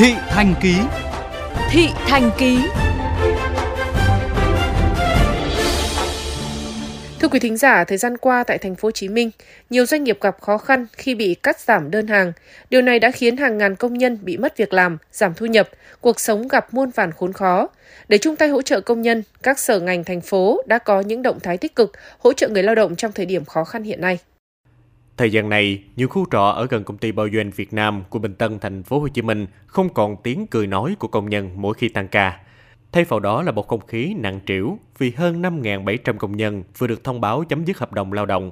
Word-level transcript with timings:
Thị 0.00 0.14
Thành 0.28 0.54
Ký 0.62 0.74
Thị 1.70 1.88
Thành 1.94 2.30
Ký 2.38 2.58
Thưa 7.18 7.28
quý 7.28 7.38
thính 7.38 7.56
giả, 7.56 7.84
thời 7.84 7.98
gian 7.98 8.16
qua 8.16 8.44
tại 8.44 8.58
thành 8.58 8.74
phố 8.74 8.86
Hồ 8.86 8.90
Chí 8.90 9.08
Minh, 9.08 9.30
nhiều 9.70 9.86
doanh 9.86 10.04
nghiệp 10.04 10.18
gặp 10.20 10.36
khó 10.40 10.58
khăn 10.58 10.86
khi 10.92 11.14
bị 11.14 11.34
cắt 11.34 11.60
giảm 11.60 11.90
đơn 11.90 12.06
hàng. 12.06 12.32
Điều 12.70 12.82
này 12.82 12.98
đã 12.98 13.10
khiến 13.10 13.36
hàng 13.36 13.58
ngàn 13.58 13.76
công 13.76 13.94
nhân 13.94 14.18
bị 14.22 14.36
mất 14.36 14.56
việc 14.56 14.72
làm, 14.72 14.98
giảm 15.12 15.34
thu 15.34 15.46
nhập, 15.46 15.68
cuộc 16.00 16.20
sống 16.20 16.48
gặp 16.48 16.74
muôn 16.74 16.90
vàn 16.90 17.12
khốn 17.12 17.32
khó. 17.32 17.68
Để 18.08 18.18
chung 18.18 18.36
tay 18.36 18.48
hỗ 18.48 18.62
trợ 18.62 18.80
công 18.80 19.02
nhân, 19.02 19.22
các 19.42 19.58
sở 19.58 19.80
ngành 19.80 20.04
thành 20.04 20.20
phố 20.20 20.62
đã 20.66 20.78
có 20.78 21.00
những 21.00 21.22
động 21.22 21.40
thái 21.40 21.56
tích 21.56 21.76
cực 21.76 21.92
hỗ 22.18 22.32
trợ 22.32 22.48
người 22.48 22.62
lao 22.62 22.74
động 22.74 22.96
trong 22.96 23.12
thời 23.12 23.26
điểm 23.26 23.44
khó 23.44 23.64
khăn 23.64 23.82
hiện 23.82 24.00
nay. 24.00 24.18
Thời 25.20 25.32
gian 25.32 25.48
này, 25.48 25.82
nhiều 25.96 26.08
khu 26.08 26.26
trọ 26.30 26.42
ở 26.42 26.66
gần 26.66 26.84
công 26.84 26.98
ty 26.98 27.12
bao 27.12 27.28
doanh 27.34 27.50
Việt 27.50 27.72
Nam 27.72 28.02
của 28.08 28.18
Bình 28.18 28.34
Tân, 28.34 28.58
thành 28.58 28.82
phố 28.82 29.00
Hồ 29.00 29.08
Chí 29.08 29.22
Minh 29.22 29.46
không 29.66 29.94
còn 29.94 30.16
tiếng 30.22 30.46
cười 30.46 30.66
nói 30.66 30.96
của 30.98 31.08
công 31.08 31.28
nhân 31.30 31.50
mỗi 31.56 31.74
khi 31.74 31.88
tăng 31.88 32.08
ca. 32.08 32.40
Thay 32.92 33.04
vào 33.04 33.20
đó 33.20 33.42
là 33.42 33.52
một 33.52 33.68
không 33.68 33.86
khí 33.86 34.14
nặng 34.18 34.40
trĩu 34.46 34.78
vì 34.98 35.10
hơn 35.10 35.42
5.700 35.42 36.16
công 36.16 36.36
nhân 36.36 36.62
vừa 36.78 36.86
được 36.86 37.04
thông 37.04 37.20
báo 37.20 37.44
chấm 37.44 37.64
dứt 37.64 37.78
hợp 37.78 37.92
đồng 37.92 38.12
lao 38.12 38.26
động. 38.26 38.50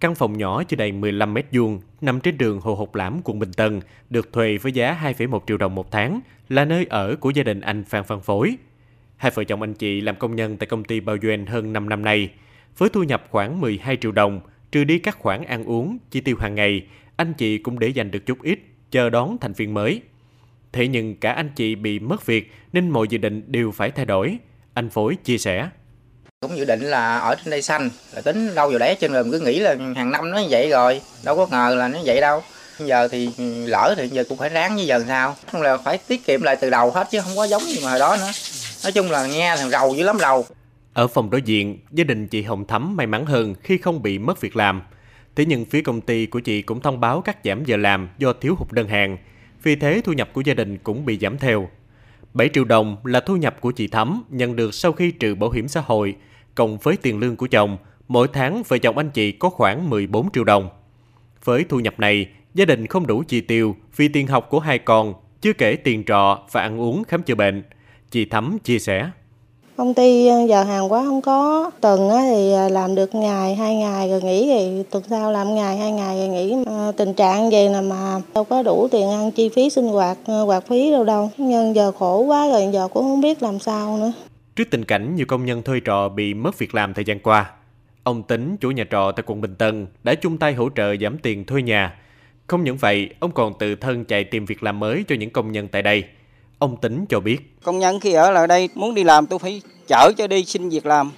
Căn 0.00 0.14
phòng 0.14 0.38
nhỏ 0.38 0.62
chưa 0.62 0.76
đầy 0.76 0.92
15 0.92 1.34
mét 1.34 1.46
vuông 1.52 1.80
nằm 2.00 2.20
trên 2.20 2.38
đường 2.38 2.60
Hồ 2.60 2.74
Hộc 2.74 2.94
Lãm, 2.94 3.20
quận 3.24 3.38
Bình 3.38 3.52
Tân, 3.52 3.80
được 4.10 4.32
thuê 4.32 4.58
với 4.58 4.72
giá 4.72 4.98
2,1 5.02 5.40
triệu 5.46 5.56
đồng 5.56 5.74
một 5.74 5.90
tháng, 5.90 6.20
là 6.48 6.64
nơi 6.64 6.86
ở 6.90 7.16
của 7.16 7.30
gia 7.30 7.42
đình 7.42 7.60
anh 7.60 7.84
Phan 7.84 8.02
Văn 8.06 8.20
Phối. 8.20 8.56
Hai 9.16 9.32
vợ 9.34 9.44
chồng 9.44 9.62
anh 9.62 9.74
chị 9.74 10.00
làm 10.00 10.16
công 10.16 10.36
nhân 10.36 10.56
tại 10.56 10.66
công 10.66 10.84
ty 10.84 11.00
bao 11.00 11.16
doanh 11.22 11.46
hơn 11.46 11.72
5 11.72 11.88
năm 11.88 12.02
nay. 12.02 12.30
Với 12.78 12.88
thu 12.88 13.02
nhập 13.02 13.26
khoảng 13.30 13.60
12 13.60 13.96
triệu 13.96 14.12
đồng, 14.12 14.40
trừ 14.72 14.84
đi 14.84 14.98
các 14.98 15.18
khoản 15.18 15.44
ăn 15.44 15.64
uống, 15.64 15.98
chi 16.10 16.20
tiêu 16.20 16.36
hàng 16.40 16.54
ngày, 16.54 16.86
anh 17.16 17.34
chị 17.34 17.58
cũng 17.58 17.78
để 17.78 17.88
dành 17.88 18.10
được 18.10 18.26
chút 18.26 18.42
ít, 18.42 18.58
chờ 18.90 19.10
đón 19.10 19.38
thành 19.40 19.52
viên 19.52 19.74
mới. 19.74 20.00
Thế 20.72 20.88
nhưng 20.88 21.16
cả 21.16 21.32
anh 21.32 21.50
chị 21.56 21.74
bị 21.74 21.98
mất 21.98 22.26
việc 22.26 22.52
nên 22.72 22.90
mọi 22.90 23.06
dự 23.08 23.18
định 23.18 23.42
đều 23.46 23.72
phải 23.72 23.90
thay 23.90 24.04
đổi. 24.04 24.38
Anh 24.74 24.90
Phối 24.90 25.16
chia 25.24 25.38
sẻ. 25.38 25.68
Cũng 26.40 26.56
dự 26.56 26.64
định 26.64 26.80
là 26.80 27.18
ở 27.18 27.34
trên 27.34 27.50
đây 27.50 27.62
xanh, 27.62 27.90
là 28.14 28.20
tính 28.20 28.54
đâu 28.54 28.70
vào 28.70 28.78
đấy 28.78 28.96
trên 29.00 29.12
rồi 29.12 29.24
cứ 29.32 29.40
nghĩ 29.40 29.58
là 29.58 29.76
hàng 29.96 30.10
năm 30.10 30.30
nó 30.30 30.38
như 30.38 30.46
vậy 30.50 30.70
rồi, 30.70 31.00
đâu 31.24 31.36
có 31.36 31.46
ngờ 31.50 31.74
là 31.78 31.88
nó 31.88 31.98
vậy 32.04 32.20
đâu. 32.20 32.42
Giờ 32.78 33.08
thì 33.08 33.30
lỡ 33.66 33.94
thì 33.96 34.08
giờ 34.08 34.24
cũng 34.28 34.38
phải 34.38 34.48
ráng 34.48 34.76
như 34.76 34.82
giờ 34.82 35.04
sao. 35.08 35.36
Không 35.52 35.62
là 35.62 35.76
phải 35.76 35.98
tiết 35.98 36.26
kiệm 36.26 36.42
lại 36.42 36.56
từ 36.60 36.70
đầu 36.70 36.90
hết 36.90 37.08
chứ 37.10 37.20
không 37.20 37.36
có 37.36 37.44
giống 37.44 37.62
như 37.62 37.76
mà 37.82 37.90
hồi 37.90 37.98
đó 37.98 38.16
nữa. 38.16 38.30
Nói 38.82 38.92
chung 38.92 39.10
là 39.10 39.26
nghe 39.26 39.56
thằng 39.56 39.70
rầu 39.70 39.94
dữ 39.94 40.02
lắm 40.02 40.18
rầu. 40.20 40.46
Ở 40.98 41.06
phòng 41.06 41.30
đối 41.30 41.42
diện, 41.42 41.78
gia 41.92 42.04
đình 42.04 42.26
chị 42.26 42.42
Hồng 42.42 42.66
Thắm 42.66 42.96
may 42.96 43.06
mắn 43.06 43.26
hơn 43.26 43.54
khi 43.62 43.78
không 43.78 44.02
bị 44.02 44.18
mất 44.18 44.40
việc 44.40 44.56
làm. 44.56 44.82
Thế 45.36 45.44
nhưng 45.44 45.64
phía 45.64 45.82
công 45.82 46.00
ty 46.00 46.26
của 46.26 46.40
chị 46.40 46.62
cũng 46.62 46.80
thông 46.80 47.00
báo 47.00 47.20
cắt 47.20 47.38
giảm 47.44 47.64
giờ 47.64 47.76
làm 47.76 48.08
do 48.18 48.32
thiếu 48.32 48.54
hụt 48.54 48.72
đơn 48.72 48.88
hàng. 48.88 49.18
Vì 49.62 49.76
thế 49.76 50.00
thu 50.04 50.12
nhập 50.12 50.30
của 50.32 50.40
gia 50.40 50.54
đình 50.54 50.78
cũng 50.78 51.04
bị 51.04 51.18
giảm 51.18 51.38
theo. 51.38 51.68
7 52.34 52.50
triệu 52.52 52.64
đồng 52.64 52.96
là 53.04 53.20
thu 53.20 53.36
nhập 53.36 53.60
của 53.60 53.70
chị 53.70 53.88
Thắm 53.88 54.22
nhận 54.30 54.56
được 54.56 54.74
sau 54.74 54.92
khi 54.92 55.10
trừ 55.10 55.34
bảo 55.34 55.50
hiểm 55.50 55.68
xã 55.68 55.80
hội, 55.80 56.16
cộng 56.54 56.78
với 56.78 56.96
tiền 56.96 57.18
lương 57.18 57.36
của 57.36 57.46
chồng, 57.46 57.76
mỗi 58.08 58.28
tháng 58.32 58.62
vợ 58.68 58.78
chồng 58.78 58.98
anh 58.98 59.10
chị 59.10 59.32
có 59.32 59.50
khoảng 59.50 59.90
14 59.90 60.30
triệu 60.32 60.44
đồng. 60.44 60.68
Với 61.44 61.64
thu 61.68 61.80
nhập 61.80 62.00
này, 62.00 62.28
gia 62.54 62.64
đình 62.64 62.86
không 62.86 63.06
đủ 63.06 63.22
chi 63.28 63.40
tiêu 63.40 63.76
vì 63.96 64.08
tiền 64.08 64.26
học 64.26 64.46
của 64.50 64.60
hai 64.60 64.78
con, 64.78 65.14
chưa 65.40 65.52
kể 65.52 65.76
tiền 65.76 66.04
trọ 66.04 66.38
và 66.52 66.62
ăn 66.62 66.80
uống 66.80 67.04
khám 67.04 67.22
chữa 67.22 67.34
bệnh. 67.34 67.62
Chị 68.10 68.24
Thắm 68.24 68.58
chia 68.64 68.78
sẻ. 68.78 69.10
Công 69.78 69.94
ty 69.94 70.26
ờ, 70.26 70.46
giờ 70.48 70.62
hàng 70.62 70.92
quá 70.92 71.02
không 71.04 71.22
có, 71.22 71.70
tuần 71.80 72.10
thì 72.20 72.52
ờ, 72.52 72.68
làm 72.68 72.94
được 72.94 73.14
ngày, 73.14 73.54
hai 73.54 73.76
ngày 73.76 74.10
rồi 74.10 74.22
nghỉ 74.22 74.46
thì 74.46 74.82
tuần 74.90 75.02
sau 75.10 75.32
làm 75.32 75.54
ngày, 75.54 75.76
hai 75.76 75.92
ngày 75.92 76.18
rồi 76.18 76.28
nghỉ. 76.28 76.56
À, 76.66 76.92
tình 76.96 77.14
trạng 77.14 77.50
vậy 77.50 77.70
là 77.70 77.80
mà 77.80 78.20
đâu 78.34 78.44
có 78.44 78.62
đủ 78.62 78.88
tiền 78.90 79.10
ăn 79.10 79.30
chi 79.30 79.48
phí 79.48 79.70
sinh 79.70 79.88
hoạt, 79.88 80.18
hoạt 80.26 80.66
phí 80.68 80.90
đâu 80.90 81.04
đâu. 81.04 81.30
Nhưng 81.38 81.74
giờ 81.74 81.92
khổ 81.92 82.20
quá 82.20 82.48
rồi 82.48 82.68
giờ 82.72 82.88
cũng 82.88 83.02
không 83.02 83.20
biết 83.20 83.42
làm 83.42 83.58
sao 83.58 83.98
nữa. 83.98 84.12
Trước 84.56 84.64
tình 84.70 84.84
cảnh 84.84 85.16
nhiều 85.16 85.26
công 85.26 85.44
nhân 85.44 85.62
thuê 85.62 85.80
trọ 85.84 86.08
bị 86.08 86.34
mất 86.34 86.58
việc 86.58 86.74
làm 86.74 86.94
thời 86.94 87.04
gian 87.04 87.20
qua, 87.20 87.50
ông 88.02 88.22
Tính, 88.22 88.56
chủ 88.60 88.70
nhà 88.70 88.84
trọ 88.90 89.12
tại 89.16 89.24
quận 89.26 89.40
Bình 89.40 89.54
Tân, 89.54 89.86
đã 90.04 90.14
chung 90.14 90.38
tay 90.38 90.54
hỗ 90.54 90.68
trợ 90.76 90.96
giảm 91.00 91.18
tiền 91.18 91.44
thuê 91.44 91.62
nhà. 91.62 91.94
Không 92.46 92.64
những 92.64 92.76
vậy, 92.76 93.08
ông 93.20 93.30
còn 93.32 93.58
tự 93.58 93.74
thân 93.74 94.04
chạy 94.04 94.24
tìm 94.24 94.44
việc 94.44 94.62
làm 94.62 94.80
mới 94.80 95.04
cho 95.08 95.14
những 95.14 95.30
công 95.30 95.52
nhân 95.52 95.68
tại 95.68 95.82
đây– 95.82 96.04
Ông 96.58 96.76
Tính 96.80 97.06
cho 97.08 97.20
biết. 97.20 97.56
Công 97.62 97.78
nhân 97.78 98.00
khi 98.00 98.12
ở 98.12 98.30
lại 98.30 98.46
đây 98.46 98.68
muốn 98.74 98.94
đi 98.94 99.04
làm 99.04 99.26
tôi 99.26 99.38
phải 99.38 99.62
chở 99.86 100.12
cho 100.16 100.26
đi 100.26 100.44
xin 100.44 100.68
việc 100.68 100.86
làm. 100.86 101.12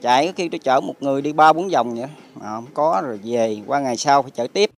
Chạy 0.00 0.32
khi 0.36 0.48
tôi 0.48 0.58
chở 0.58 0.80
một 0.80 0.94
người 1.00 1.22
đi 1.22 1.32
ba 1.32 1.52
bốn 1.52 1.68
vòng 1.68 1.94
vậy. 1.96 2.08
Mà 2.34 2.46
không 2.46 2.66
có 2.74 3.02
rồi 3.06 3.20
về 3.24 3.58
qua 3.66 3.80
ngày 3.80 3.96
sau 3.96 4.22
phải 4.22 4.30
chở 4.30 4.46
tiếp. 4.52 4.70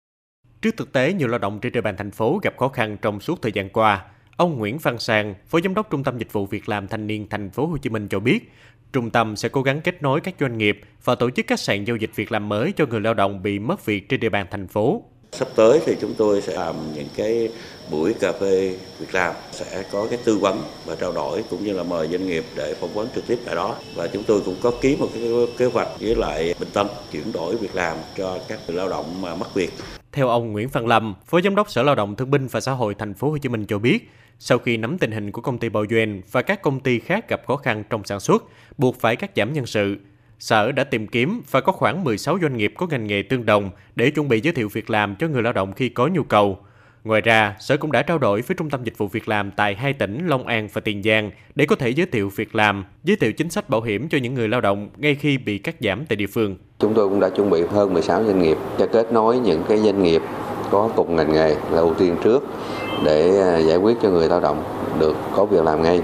Trước 0.62 0.76
thực 0.76 0.92
tế 0.92 1.12
nhiều 1.12 1.28
lao 1.28 1.38
động 1.38 1.58
trên 1.62 1.72
địa 1.72 1.80
bàn 1.80 1.94
thành 1.98 2.10
phố 2.10 2.40
gặp 2.42 2.56
khó 2.58 2.68
khăn 2.68 2.96
trong 3.02 3.20
suốt 3.20 3.42
thời 3.42 3.52
gian 3.52 3.68
qua, 3.68 4.04
ông 4.36 4.58
Nguyễn 4.58 4.78
Văn 4.78 4.98
Sang, 4.98 5.34
Phó 5.46 5.60
Giám 5.60 5.74
đốc 5.74 5.90
Trung 5.90 6.04
tâm 6.04 6.18
Dịch 6.18 6.32
vụ 6.32 6.46
Việc 6.46 6.68
làm 6.68 6.88
Thanh 6.88 7.06
niên 7.06 7.26
Thành 7.30 7.50
phố 7.50 7.66
Hồ 7.66 7.78
Chí 7.78 7.90
Minh 7.90 8.08
cho 8.08 8.20
biết, 8.20 8.52
trung 8.92 9.10
tâm 9.10 9.36
sẽ 9.36 9.48
cố 9.48 9.62
gắng 9.62 9.80
kết 9.80 10.02
nối 10.02 10.20
các 10.20 10.34
doanh 10.40 10.58
nghiệp 10.58 10.80
và 11.04 11.14
tổ 11.14 11.30
chức 11.30 11.46
các 11.46 11.60
sàn 11.60 11.86
giao 11.86 11.96
dịch 11.96 12.10
việc 12.14 12.32
làm 12.32 12.48
mới 12.48 12.72
cho 12.76 12.86
người 12.86 13.00
lao 13.00 13.14
động 13.14 13.42
bị 13.42 13.58
mất 13.58 13.86
việc 13.86 14.08
trên 14.08 14.20
địa 14.20 14.28
bàn 14.28 14.46
thành 14.50 14.68
phố. 14.68 15.02
Sắp 15.38 15.48
tới 15.56 15.80
thì 15.86 15.96
chúng 16.00 16.14
tôi 16.14 16.42
sẽ 16.42 16.54
làm 16.54 16.74
những 16.94 17.08
cái 17.16 17.48
buổi 17.90 18.14
cà 18.14 18.32
phê 18.32 18.74
việc 18.98 19.14
làm 19.14 19.34
sẽ 19.52 19.84
có 19.92 20.06
cái 20.10 20.18
tư 20.24 20.38
vấn 20.38 20.62
và 20.84 20.96
trao 20.96 21.12
đổi 21.12 21.44
cũng 21.50 21.64
như 21.64 21.72
là 21.72 21.82
mời 21.82 22.08
doanh 22.08 22.26
nghiệp 22.26 22.44
để 22.56 22.74
phỏng 22.80 22.94
vấn 22.94 23.08
trực 23.14 23.26
tiếp 23.26 23.38
tại 23.44 23.54
đó 23.54 23.76
và 23.94 24.06
chúng 24.06 24.22
tôi 24.22 24.40
cũng 24.44 24.56
có 24.62 24.72
ký 24.80 24.96
một 24.96 25.08
cái 25.14 25.22
kế 25.58 25.66
hoạch 25.66 25.88
với 26.00 26.14
lại 26.14 26.54
Bình 26.60 26.68
Tân 26.72 26.86
chuyển 27.12 27.32
đổi 27.32 27.56
việc 27.56 27.74
làm 27.74 27.96
cho 28.16 28.38
các 28.48 28.58
người 28.66 28.76
lao 28.76 28.88
động 28.88 29.22
mà 29.22 29.34
mất 29.34 29.54
việc. 29.54 29.70
Theo 30.12 30.28
ông 30.28 30.52
Nguyễn 30.52 30.68
Văn 30.68 30.86
Lâm, 30.86 31.14
Phó 31.26 31.40
Giám 31.40 31.54
đốc 31.54 31.70
Sở 31.70 31.82
Lao 31.82 31.94
động 31.94 32.16
Thương 32.16 32.30
binh 32.30 32.46
và 32.46 32.60
Xã 32.60 32.72
hội 32.72 32.94
Thành 32.94 33.14
phố 33.14 33.30
Hồ 33.30 33.38
Chí 33.38 33.48
Minh 33.48 33.66
cho 33.66 33.78
biết, 33.78 34.10
sau 34.38 34.58
khi 34.58 34.76
nắm 34.76 34.98
tình 34.98 35.10
hình 35.10 35.32
của 35.32 35.42
công 35.42 35.58
ty 35.58 35.68
Bảo 35.68 35.84
Doanh 35.90 36.20
và 36.32 36.42
các 36.42 36.62
công 36.62 36.80
ty 36.80 36.98
khác 36.98 37.28
gặp 37.28 37.46
khó 37.46 37.56
khăn 37.56 37.84
trong 37.90 38.04
sản 38.04 38.20
xuất, 38.20 38.44
buộc 38.78 39.00
phải 39.00 39.16
cắt 39.16 39.30
giảm 39.36 39.52
nhân 39.52 39.66
sự, 39.66 39.96
Sở 40.38 40.72
đã 40.72 40.84
tìm 40.84 41.06
kiếm 41.06 41.42
và 41.50 41.60
có 41.60 41.72
khoảng 41.72 42.04
16 42.04 42.38
doanh 42.42 42.56
nghiệp 42.56 42.72
có 42.76 42.86
ngành 42.86 43.06
nghề 43.06 43.22
tương 43.22 43.46
đồng 43.46 43.70
để 43.96 44.10
chuẩn 44.10 44.28
bị 44.28 44.40
giới 44.40 44.52
thiệu 44.52 44.68
việc 44.72 44.90
làm 44.90 45.16
cho 45.16 45.28
người 45.28 45.42
lao 45.42 45.52
động 45.52 45.72
khi 45.72 45.88
có 45.88 46.06
nhu 46.06 46.22
cầu. 46.22 46.58
Ngoài 47.04 47.20
ra, 47.20 47.56
Sở 47.58 47.76
cũng 47.76 47.92
đã 47.92 48.02
trao 48.02 48.18
đổi 48.18 48.42
với 48.42 48.54
Trung 48.54 48.70
tâm 48.70 48.84
Dịch 48.84 48.98
vụ 48.98 49.08
Việc 49.08 49.28
làm 49.28 49.50
tại 49.50 49.74
hai 49.74 49.92
tỉnh 49.92 50.26
Long 50.26 50.46
An 50.46 50.68
và 50.72 50.80
Tiền 50.80 51.02
Giang 51.02 51.30
để 51.54 51.66
có 51.66 51.76
thể 51.76 51.90
giới 51.90 52.06
thiệu 52.06 52.30
việc 52.36 52.54
làm, 52.54 52.84
giới 53.04 53.16
thiệu 53.16 53.32
chính 53.32 53.50
sách 53.50 53.70
bảo 53.70 53.82
hiểm 53.82 54.08
cho 54.08 54.18
những 54.18 54.34
người 54.34 54.48
lao 54.48 54.60
động 54.60 54.88
ngay 54.96 55.14
khi 55.14 55.38
bị 55.38 55.58
cắt 55.58 55.74
giảm 55.80 56.06
tại 56.06 56.16
địa 56.16 56.26
phương. 56.26 56.56
Chúng 56.78 56.94
tôi 56.94 57.08
cũng 57.08 57.20
đã 57.20 57.28
chuẩn 57.28 57.50
bị 57.50 57.62
hơn 57.70 57.92
16 57.92 58.24
doanh 58.24 58.42
nghiệp 58.42 58.56
cho 58.78 58.86
kết 58.86 59.12
nối 59.12 59.38
những 59.38 59.64
cái 59.68 59.78
doanh 59.78 60.02
nghiệp 60.02 60.22
có 60.70 60.90
cùng 60.96 61.16
ngành 61.16 61.32
nghề 61.32 61.48
là 61.48 61.80
ưu 61.80 61.94
tiên 61.94 62.16
trước 62.24 62.44
để 63.04 63.38
à, 63.38 63.58
giải 63.58 63.76
quyết 63.76 63.96
cho 64.02 64.10
người 64.10 64.28
lao 64.28 64.40
động 64.40 64.64
được 64.98 65.16
có 65.36 65.44
việc 65.44 65.64
làm 65.64 65.82
ngay 65.82 66.00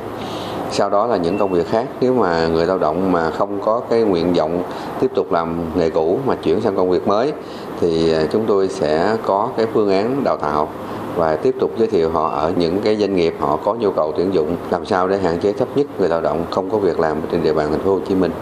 sau 0.73 0.91
đó 0.91 1.07
là 1.07 1.17
những 1.17 1.39
công 1.39 1.53
việc 1.53 1.67
khác 1.67 1.87
nếu 2.01 2.15
mà 2.15 2.49
người 2.49 2.67
lao 2.67 2.79
động 2.79 3.13
mà 3.13 3.31
không 3.31 3.61
có 3.61 3.81
cái 3.91 4.03
nguyện 4.03 4.33
vọng 4.33 4.63
tiếp 5.01 5.11
tục 5.15 5.33
làm 5.33 5.71
nghề 5.75 5.91
cũ 5.91 6.19
mà 6.27 6.35
chuyển 6.35 6.61
sang 6.61 6.77
công 6.77 6.91
việc 6.91 7.09
mới, 7.09 7.33
thì 7.81 8.13
à, 8.13 8.27
chúng 8.33 8.45
tôi 8.47 8.69
sẽ 8.69 9.17
có 9.27 9.49
cái 9.57 9.67
phương 9.75 9.91
án 9.91 10.25
đào 10.25 10.37
tạo 10.37 10.69
và 11.17 11.37
tiếp 11.37 11.55
tục 11.61 11.71
giới 11.79 11.89
thiệu 11.89 12.11
họ 12.11 12.31
ở 12.31 12.53
những 12.57 12.81
cái 12.85 12.97
doanh 12.97 13.17
nghiệp 13.17 13.35
họ 13.41 13.59
có 13.65 13.75
nhu 13.75 13.91
cầu 13.91 14.13
tuyển 14.17 14.35
dụng, 14.35 14.57
làm 14.71 14.87
sao 14.87 15.09
để 15.09 15.19
hạn 15.19 15.39
chế 15.39 15.53
thấp 15.53 15.69
nhất 15.75 15.87
người 15.99 16.09
lao 16.09 16.21
động 16.21 16.45
không 16.51 16.71
có 16.71 16.79
việc 16.79 17.01
làm 17.01 17.17
trên 17.33 17.43
địa 17.43 17.53
bàn 17.53 17.67
thành 17.71 17.81
phố 17.81 17.93
Hồ 17.95 18.01
Chí 18.09 18.15
Minh. 18.15 18.42